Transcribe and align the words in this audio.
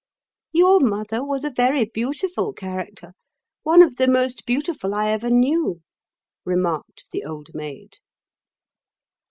"Your 0.51 0.79
mother 0.79 1.23
was 1.23 1.45
a 1.45 1.51
very 1.55 1.85
beautiful 1.85 2.53
character—one 2.53 3.83
of 3.83 3.97
the 3.97 4.07
most 4.07 4.47
beautiful 4.47 4.95
I 4.95 5.09
ever 5.11 5.29
knew," 5.29 5.83
remarked 6.43 7.11
the 7.11 7.23
Old 7.23 7.49
Maid. 7.53 7.97